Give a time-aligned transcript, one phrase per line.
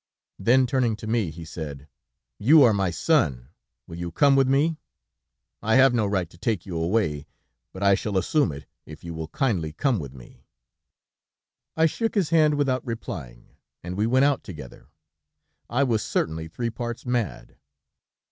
[0.39, 1.87] "Then, turning to me, he said:
[2.39, 3.49] 'You are my son;
[3.85, 4.79] will you come with me?
[5.61, 7.27] I have no right to take you away,
[7.71, 10.47] but I shall assume it, if you will kindly come with me.'
[11.77, 13.49] I shook his hand without replying,
[13.83, 14.87] and we went out together;
[15.69, 17.57] I was certainly three parts mad.